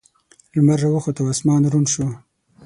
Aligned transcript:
لمر 0.55 0.79
راوخوت 0.83 1.17
او 1.19 1.25
اسمان 1.33 1.61
روڼ 1.73 1.85
شو. 1.93 2.05